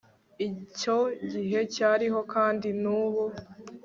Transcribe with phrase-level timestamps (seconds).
[0.47, 0.97] icyo
[1.31, 3.23] gihe cyariho kandi nubu